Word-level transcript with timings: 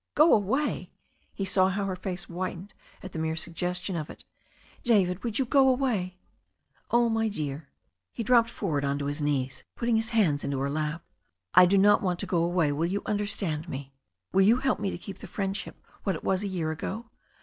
"Go 0.15 0.33
away!" 0.33 0.89
He 1.35 1.45
saw 1.45 1.69
how 1.69 1.85
her 1.85 1.95
face 1.95 2.23
whitened 2.23 2.73
at 3.03 3.11
the 3.11 3.19
mere 3.19 3.35
suggestion 3.35 3.95
of 3.95 4.09
it. 4.09 4.25
"David, 4.83 5.19
you 5.37 5.45
would 5.45 5.49
go 5.51 5.69
away!" 5.69 6.17
"Oh, 6.89 7.07
my 7.07 7.27
dear." 7.27 7.67
He 8.11 8.23
dropped 8.23 8.49
forward 8.49 8.83
onto 8.83 9.05
his 9.05 9.21
knees, 9.21 9.63
putting 9.75 9.97
his 9.97 10.09
hands 10.09 10.43
into 10.43 10.57
her 10.59 10.71
lap. 10.71 11.03
"I 11.53 11.67
do 11.67 11.77
not 11.77 12.01
want 12.01 12.19
to 12.21 12.25
go 12.25 12.41
away. 12.43 12.71
Will 12.71 12.87
you 12.87 13.03
understand 13.05 13.69
me? 13.69 13.93
Will 14.33 14.41
you 14.41 14.57
help 14.57 14.79
me 14.79 14.89
to 14.89 14.97
keep 14.97 15.19
the 15.19 15.27
friendship 15.27 15.79
what 16.01 16.15
it 16.15 16.23
was 16.23 16.41
a 16.41 16.47
year 16.47 16.71
ago? 16.71 17.11